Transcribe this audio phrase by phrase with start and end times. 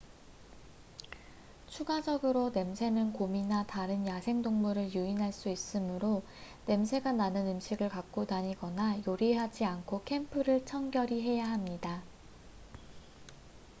[1.67, 6.23] 추가적으로 냄새는 곰이나 다른 야생동물을 유인할 수 있으므로
[6.65, 12.01] 냄새가 나는 음식을 갖고 다니거나 요리하지 않고 캠프를 청결히 해야 합니다